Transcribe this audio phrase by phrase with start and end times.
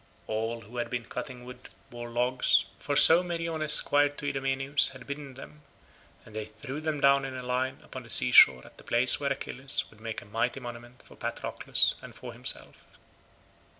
[0.25, 5.05] All who had been cutting wood bore logs, for so Meriones squire to Idomeneus had
[5.05, 5.61] bidden them,
[6.25, 9.19] and they threw them down in a line upon the sea shore at the place
[9.19, 12.83] where Achilles would make a mighty monument for Patroclus and for himself.